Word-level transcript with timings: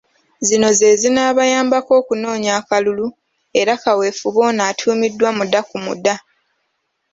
Zino 0.47 0.69
ze 0.77 0.89
zinaabayambako 1.01 1.91
okunoonya 2.01 2.51
akalulu 2.59 3.07
era 3.59 3.73
kaweefube 3.83 4.39
ono 4.49 4.61
atuumiddwa 4.69 5.29
‘Muda 5.37 5.61
ku 5.69 5.77
Muda’. 5.85 6.15